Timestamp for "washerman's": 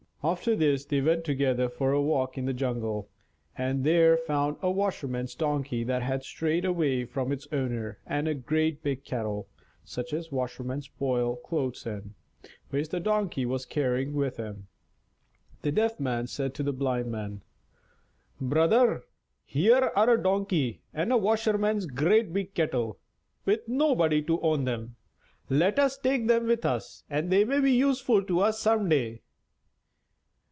4.69-5.33, 21.17-21.87